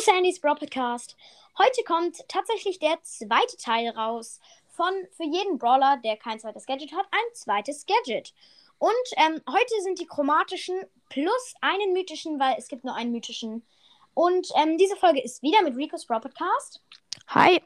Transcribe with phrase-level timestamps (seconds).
[0.00, 1.16] Sandys Bro Podcast.
[1.58, 4.38] Heute kommt tatsächlich der zweite Teil raus
[4.68, 8.32] von für jeden Brawler, der kein zweites Gadget hat, ein zweites Gadget.
[8.78, 13.66] Und ähm, heute sind die chromatischen plus einen mythischen, weil es gibt nur einen mythischen.
[14.14, 16.80] Und ähm, diese Folge ist wieder mit Rico's Bro Podcast.
[17.26, 17.60] Hi.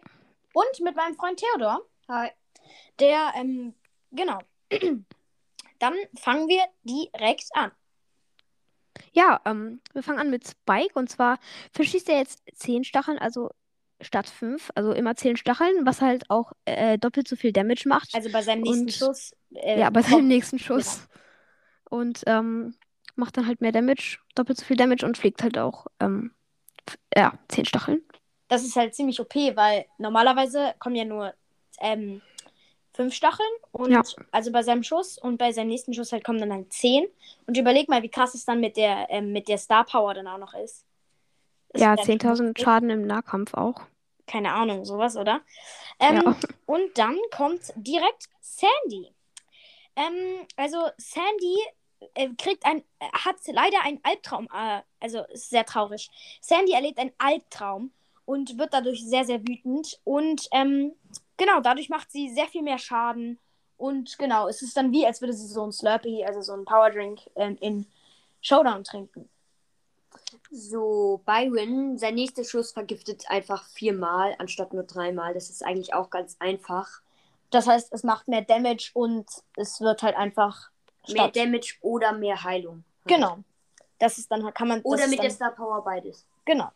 [0.55, 1.83] Und mit meinem Freund Theodor.
[2.09, 2.31] Hi.
[2.99, 3.75] Der, ähm,
[4.11, 4.39] genau.
[5.79, 7.73] Dann fangen wir direkt an.
[9.13, 11.39] Ja, ähm, wir fangen an mit Spike und zwar
[11.73, 13.51] verschießt er jetzt 10 Stacheln, also
[14.01, 18.15] statt 5, also immer 10 Stacheln, was halt auch äh, doppelt so viel Damage macht.
[18.15, 19.33] Also bei seinem nächsten Und- Schuss.
[19.55, 21.07] äh, ja, bei seinem nächsten Schuss.
[21.89, 22.75] Und ähm,
[23.17, 26.33] macht dann halt mehr Damage, doppelt so viel Damage und fliegt halt auch, ähm,
[27.15, 28.03] ja, 10 Stacheln.
[28.49, 31.35] Das ist halt ziemlich OP, weil normalerweise kommen ja nur
[31.81, 32.23] ähm,
[32.95, 34.03] fünf Stacheln und Ja.
[34.31, 37.07] also bei seinem Schuss und bei seinem nächsten Schuss halt kommen dann halt zehn.
[37.47, 40.27] Und überleg mal, wie krass es dann mit der ähm, mit der Star Power dann
[40.27, 40.85] auch noch ist.
[41.71, 43.81] Das Ja, ist dann 10.000 Schaden im Nahkampf auch.
[44.27, 45.41] Keine Ahnung, sowas, oder?
[45.99, 46.37] Ähm, Ja.
[46.67, 49.13] Und dann kommt direkt Sandy.
[49.97, 51.57] Ähm, also Sandy
[52.15, 56.11] äh, kriegt ein, äh, hat leider einen Albtraum, äh, also ist sehr traurig.
[56.41, 57.91] Sandy erlebt einen Albtraum
[58.25, 59.99] und wird dadurch sehr, sehr wütend.
[60.05, 60.93] Und ähm,
[61.37, 63.39] genau, dadurch macht sie sehr viel mehr Schaden.
[63.77, 66.65] Und genau, es ist dann wie, als würde sie so ein Slurpee, also so ein
[66.65, 67.87] Powerdrink ähm, in
[68.41, 69.29] Showdown trinken.
[70.51, 75.35] So, Byron, sein nächster Schuss vergiftet einfach viermal anstatt nur dreimal.
[75.35, 77.01] Das ist eigentlich auch ganz einfach.
[77.51, 80.71] Das heißt, es macht mehr Damage und es wird halt einfach
[81.09, 82.85] Mehr statt- Damage oder mehr Heilung.
[83.07, 83.39] Genau.
[83.99, 84.81] Das ist dann halt, kann man.
[84.83, 86.27] Oder mit dann, der Star Power beides.
[86.45, 86.71] Genau.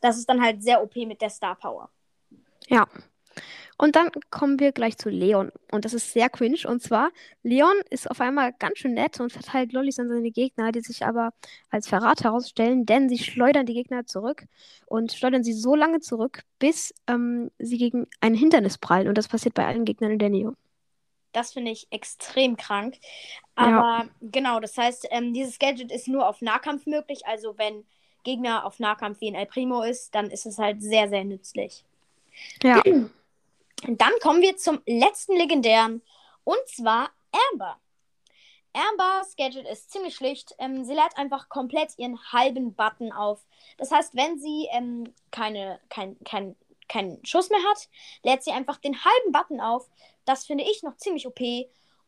[0.00, 1.88] Das ist dann halt sehr OP mit der Star Power.
[2.66, 2.86] Ja.
[3.78, 5.50] Und dann kommen wir gleich zu Leon.
[5.70, 6.60] Und das ist sehr cringe.
[6.66, 7.10] Und zwar,
[7.42, 11.04] Leon ist auf einmal ganz schön nett und verteilt Lollis an seine Gegner, die sich
[11.04, 11.32] aber
[11.70, 14.44] als Verrat herausstellen, denn sie schleudern die Gegner zurück
[14.86, 19.08] und schleudern sie so lange zurück, bis ähm, sie gegen ein Hindernis prallen.
[19.08, 20.54] Und das passiert bei allen Gegnern in der Nähe.
[21.32, 22.98] Das finde ich extrem krank.
[23.58, 23.64] Ja.
[23.64, 27.26] Aber genau, das heißt, ähm, dieses Gadget ist nur auf Nahkampf möglich.
[27.26, 27.84] Also wenn
[28.22, 31.84] Gegner auf Nahkampf wie ein El Primo ist, dann ist es halt sehr, sehr nützlich.
[32.62, 32.82] Ja.
[33.86, 36.02] Dann kommen wir zum letzten legendären.
[36.44, 37.10] Und zwar
[37.50, 37.78] Amber.
[38.72, 40.54] Ambers Gadget ist ziemlich schlicht.
[40.58, 43.44] Ähm, sie lädt einfach komplett ihren halben Button auf.
[43.76, 46.56] Das heißt, wenn sie ähm, keine, kein, kein,
[46.88, 47.88] keinen Schuss mehr hat,
[48.22, 49.90] lädt sie einfach den halben Button auf.
[50.24, 51.40] Das finde ich noch ziemlich OP.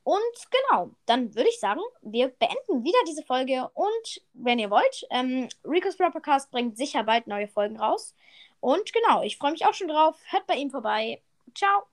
[0.05, 0.21] Und
[0.51, 3.71] genau, dann würde ich sagen, wir beenden wieder diese Folge.
[3.75, 8.15] Und wenn ihr wollt, ähm, Rico's Propercast bringt sicher bald neue Folgen raus.
[8.61, 10.17] Und genau, ich freue mich auch schon drauf.
[10.31, 11.21] Hört bei ihm vorbei.
[11.53, 11.87] Ciao.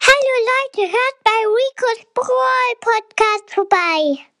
[0.00, 4.33] Hallo Leute, hört bei Ricos Brawl Podcast vorbei.